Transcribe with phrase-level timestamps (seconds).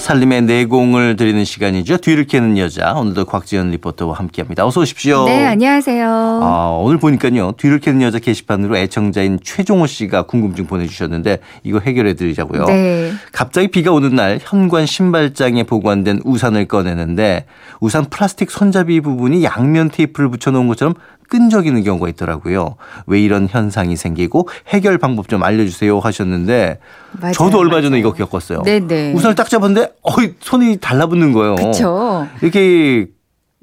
[0.00, 1.98] 살림의 내공을 드리는 시간이죠.
[1.98, 2.94] 뒤를 캐는 여자.
[2.94, 4.66] 오늘도 곽지연 리포터와 함께합니다.
[4.66, 5.26] 어서 오십시오.
[5.26, 6.08] 네, 안녕하세요.
[6.42, 7.52] 아, 오늘 보니까요.
[7.58, 12.64] 뒤를 캐는 여자 게시판으로 애청자인 최종호 씨가 궁금증 보내주셨는데 이거 해결해 드리자고요.
[12.64, 13.12] 네.
[13.30, 17.44] 갑자기 비가 오는 날 현관 신발장에 보관된 우산을 꺼내는데
[17.80, 20.94] 우산 플라스틱 손잡이 부분이 양면 테이프를 붙여놓은 것처럼
[21.30, 22.76] 끈적이는 경우가 있더라고요.
[23.06, 26.78] 왜 이런 현상이 생기고 해결 방법 좀 알려주세요 하셨는데
[27.12, 28.00] 맞아요, 저도 얼마 전에 맞아요.
[28.00, 28.62] 이거 겪었어요.
[28.62, 29.14] 네네.
[29.14, 31.54] 우산을 딱 잡았는데 어이 손이 달라붙는 거예요.
[31.54, 32.26] 그쵸.
[32.42, 33.06] 이렇게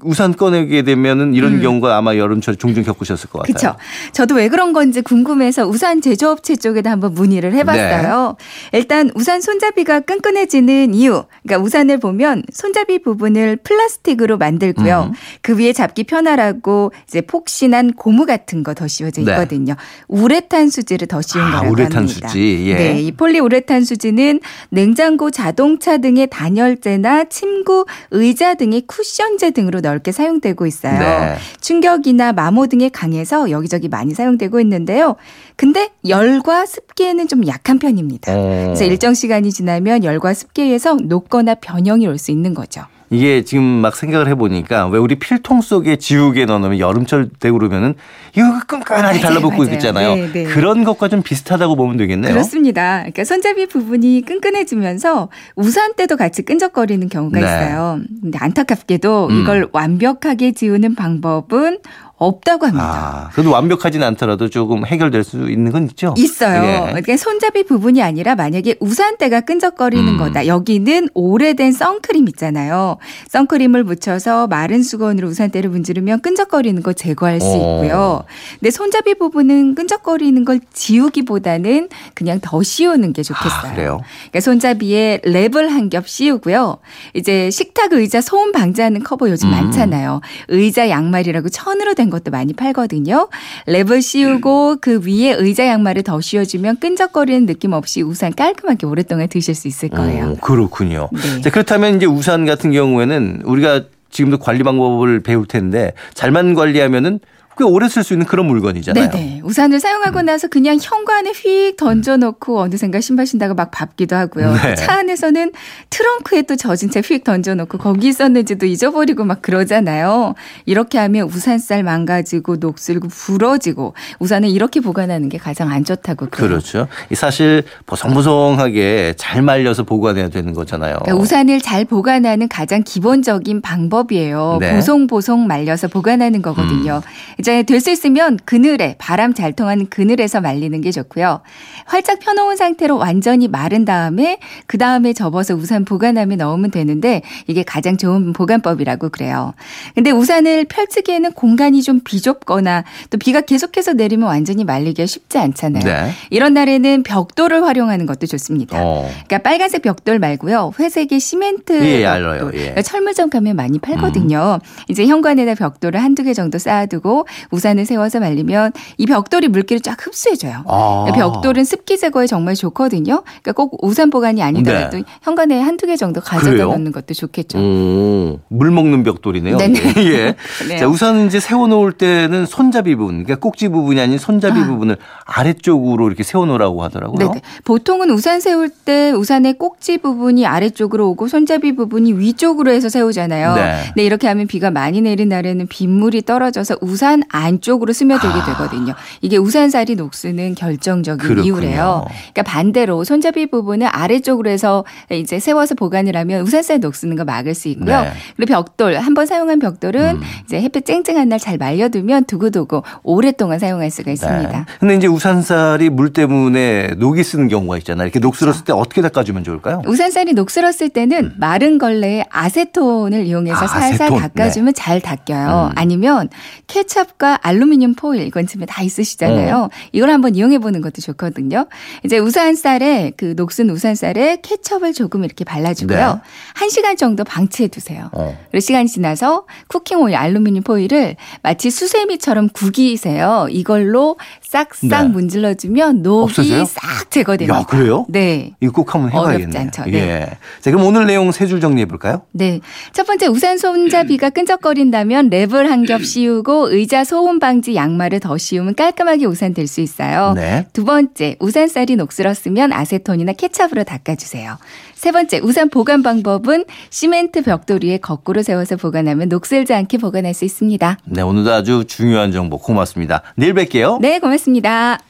[0.03, 3.51] 우산 꺼내게 되면은 이런 경우가 아마 여름철에 종종 겪으셨을 것 같아요.
[3.73, 3.77] 음.
[3.77, 4.11] 그쵸.
[4.13, 8.37] 저도 왜 그런 건지 궁금해서 우산 제조업체 쪽에다 한번 문의를 해봤어요.
[8.71, 8.77] 네.
[8.77, 11.23] 일단 우산 손잡이가 끈끈해지는 이유.
[11.43, 15.09] 그러니까 우산을 보면 손잡이 부분을 플라스틱으로 만들고요.
[15.09, 15.13] 음.
[15.41, 19.31] 그 위에 잡기 편하라고 이제 폭신한 고무 같은 거 더 씌워져 네.
[19.31, 19.75] 있거든요.
[20.07, 22.27] 우레탄 수지를 더 씌운 아, 거라고 우레탄 합니다.
[22.27, 22.65] 수지.
[22.67, 22.75] 예.
[22.75, 30.65] 네, 이 폴리우레탄 수지는 냉장고, 자동차 등의 단열재나 침구, 의자 등의 쿠션재 등으로 넓게 사용되고
[30.65, 30.99] 있어요.
[30.99, 31.35] 네.
[31.61, 35.15] 충격이나 마모 등에 강해서 여기저기 많이 사용되고 있는데요.
[35.55, 38.33] 근데 열과 습기에는 좀 약한 편입니다.
[38.35, 38.63] 어.
[38.65, 42.81] 그래서 일정 시간이 지나면 열과 습기에 의해서 녹거나 변형이 올 수 있는 거죠.
[43.09, 47.95] 이게 지금 막 생각을 해보니까 왜 우리 필통 속에 지우개 넣어놓으면 여름철 되고 그러면은
[48.35, 49.73] 이거 끈끈하게 맞아요, 달라붙고 맞아요.
[49.73, 50.15] 있잖아요.
[50.15, 50.43] 네, 네.
[50.43, 52.33] 그런 것과 좀 비슷하다고 보면 되겠네요.
[52.33, 52.99] 그렇습니다.
[52.99, 57.45] 그러니까 손잡이 부분이 끈끈해지면서 우산 때도 같이 끈적거리는 경우가 네.
[57.45, 57.99] 있어요.
[58.21, 59.41] 근데 안타깝게도 음.
[59.41, 61.79] 이걸 완벽하게 지우는 방법은
[62.17, 63.27] 없다고 합니다.
[63.27, 66.13] 아, 그래도 완벽하진 않더라도 조금 해결될 수 있는 건 있죠.
[66.17, 66.63] 있어요.
[66.63, 66.79] 예.
[66.89, 70.17] 그러니까 손잡이 부분이 아니라 만약에 우산대가 끈적거리는 음.
[70.17, 70.47] 거다.
[70.47, 72.97] 여기는 오래된 선크림 있잖아요.
[73.29, 77.55] 선크림을 묻혀서 마른 수건으로 우산대를 문지르면 끈적거리는 걸 제거할 수 어.
[77.83, 78.23] 있고요.
[78.59, 83.59] 근데 손잡이 부분은 끈적거리는 걸 지우기보다는 그냥 더 씌우는 게 좋겠어요.
[83.63, 84.01] 아, 그래요?
[84.31, 86.79] 그러니까 손잡이에 랩을 한 겹 씌우고요.
[87.13, 89.51] 이제 식탁 의자 소음 방지하는 커버 요즘 음.
[89.51, 90.19] 많잖아요.
[90.49, 93.29] 의자 양말이라고 천으로 된 것도 많이 팔거든요.
[93.67, 99.55] 랩을 씌우고 그 위에 의자 양말을 더 씌워주면 끈적거리는 느낌 없이 우산 깔끔하게 오랫동안 드실
[99.55, 100.25] 수 있을 거예요.
[100.25, 101.09] 어, 그렇군요.
[101.11, 101.41] 네.
[101.41, 107.19] 자, 그렇다면 이제 우산 같은 경우에는 우리가 지금도 관리 방법을 배울 텐데 잘만 관리하면은
[107.57, 109.09] 꽤 오래 쓸 수 있는 그런 물건이잖아요.
[109.09, 109.41] 네네.
[109.43, 114.53] 우산을 사용하고 나서 그냥 현관에 휙 던져놓고 어느샌가 신발 신다가 막 밟기도 하고요.
[114.53, 114.75] 네.
[114.75, 115.51] 차 안에서는
[115.89, 120.35] 트렁크에 또 젖은 채 휙 던져놓고 거기 있었는지도 잊어버리고 막 그러잖아요.
[120.65, 126.49] 이렇게 하면 우산살 망가지고 녹슬고 부러지고 우산을 이렇게 보관하는 게 가장 안 좋다고 그래요.
[126.49, 126.87] 그렇죠.
[127.11, 130.97] 이 사실 보송보송하게 잘 말려서 보관해야 되는 거잖아요.
[131.03, 134.57] 그러니까 우산을 잘 보관하는 가장 기본적인 방법이에요.
[134.59, 134.71] 네.
[134.71, 134.75] 음.
[134.75, 137.01] 보송보송 말려서 보관하는 거거든요.
[137.47, 141.41] 이제 될 수 있으면 그늘에 바람 잘 통하는 그늘에서 말리는 게 좋고요.
[141.85, 147.95] 활짝 펴놓은 상태로 완전히 마른 다음에 그 다음에 접어서 우산 보관함에 넣으면 되는데 이게 가장
[147.95, 149.53] 좋은 보관법이라고 그래요.
[149.95, 155.83] 근데 우산을 펼치기에는 공간이 좀 비좁거나 또 비가 계속해서 내리면 완전히 말리기가 쉽지 않잖아요.
[155.85, 156.11] 네.
[156.31, 158.77] 이런 날에는 벽돌을 활용하는 것도 좋습니다.
[158.81, 159.07] 어.
[159.27, 160.73] 그러니까 빨간색 벽돌 말고요.
[160.79, 162.07] 회색의 시멘트 예, 벽돌.
[162.07, 162.47] 알아요.
[162.55, 162.57] 예.
[162.57, 164.59] 그러니까 철물점 가면 많이 팔거든요.
[164.89, 170.63] 이제 현관에다 벽돌을 한두 개 정도 쌓아두고 우산을 세워서 말리면 이 벽돌이 물기를 쫙 흡수해줘요.
[170.67, 171.05] 아.
[171.13, 173.23] 벽돌은 습기 제거에 정말 좋거든요.
[173.23, 175.03] 그러니까 꼭 우산 보관이 아니더라도 네.
[175.21, 176.67] 현관에 한두 개 정도 가져다 그래요?
[176.71, 177.57] 놓는 것도 좋겠죠.
[177.57, 179.57] 오, 물 먹는 벽돌이네요.
[179.57, 179.79] 네네.
[179.91, 180.17] 이게.
[180.17, 180.35] 예.
[180.67, 180.77] 네.
[180.77, 186.23] 자, 우선 이제 세워놓을 때는 손잡이 부분, 그러니까 꼭지 부분이 아닌 손잡이 부분을 아래쪽으로 이렇게
[186.23, 187.17] 세워놓으라고 하더라고요.
[187.17, 187.41] 네네.
[187.63, 193.55] 보통은 우산 세울 때 우산의 꼭지 부분이 아래쪽으로 오고 손잡이 부분이 위쪽으로 해서 세우잖아요.
[193.55, 193.83] 네.
[193.87, 198.45] 근데 이렇게 하면 비가 많이 내린 날에는 빗물이 떨어져서 우산 안쪽으로 스며들게 아.
[198.45, 198.93] 되거든요.
[199.21, 201.43] 이게 우산살이 녹스는 결정적인 그렇군요.
[201.45, 202.05] 이유래요.
[202.33, 207.67] 그러니까 반대로 손잡이 부분을 아래쪽으로 해서 이제 세워서 보관을 하면 우산살 녹스는 거 막을 수
[207.69, 208.01] 있고요.
[208.01, 208.11] 네.
[208.35, 210.21] 그리고 벽돌 한 번 사용한 벽돌은 음.
[210.45, 214.49] 이제 햇빛 쨍쨍한 날 잘 말려두면 두고두고 오랫동안 사용할 수가 있습니다.
[214.51, 214.65] 네.
[214.79, 218.05] 근데 이제 우산살이 물 때문에 녹이 쓰는 경우가 있잖아요.
[218.05, 219.81] 이렇게 녹슬었을 때 어떻게 닦아주면 좋을까요?
[219.87, 224.19] 우산살이 녹슬었을 때는 마른 걸레에 아세톤을 이용해서 아, 살살 아세톤.
[224.21, 225.69] 닦아주면 잘 닦여요.
[225.71, 225.75] 음.
[225.75, 226.29] 아니면
[226.67, 229.55] 케찹 과 알루미늄 포일 이건 집에 다 있으시잖아요.
[229.55, 229.69] 어.
[229.91, 231.65] 이걸 한번 이용해 보는 것도 좋거든요.
[232.03, 235.97] 이제 우산살에 그 녹슨 우산살에 케첩을 조금 이렇게 발라주고요.
[235.97, 236.21] 네.
[236.53, 238.11] 한 시간 정도 방치해 두세요.
[238.13, 238.37] 어.
[238.51, 243.47] 그리고 시간이 지나서 쿠킹 오일, 알루미늄 포일을 마치 수세미처럼 구기세요.
[243.49, 244.17] 이걸로
[244.49, 245.09] 싹싹 네.
[245.09, 246.65] 문질러주면 녹이 없어져요?
[246.65, 247.59] 싹 제거됩니다.
[247.59, 248.05] 야, 그래요?
[248.09, 248.51] 네.
[248.61, 249.47] 이거 꼭 한번 해봐야겠네요.
[249.49, 249.91] 어렵지 않죠.
[249.91, 249.97] 네.
[249.97, 250.27] 예.
[250.61, 252.21] 자, 그럼 오늘 내용 세 줄 정리해 볼까요?
[252.31, 252.59] 네.
[252.93, 258.75] 첫 번째 우산 손잡이가 끈적거린다면 랩을 한 겹 씌우고 의자 소음 방지 양말을 더 씌우면
[258.75, 260.33] 깔끔하게 우산 될 수 있어요.
[260.33, 260.65] 네.
[260.73, 264.57] 두 번째 우산살이 녹슬었으면 아세톤이나 케찹으로 닦아주세요.
[264.95, 270.43] 세 번째 우산 보관 방법은 시멘트 벽돌 위에 거꾸로 세워서 보관하면 녹슬지 않게 보관할 수
[270.45, 270.97] 있습니다.
[271.05, 273.21] 네, 오늘도 아주 중요한 정보 고맙습니다.
[273.35, 273.99] 내일 뵐게요.
[274.01, 275.06] 네, 고맙습니다.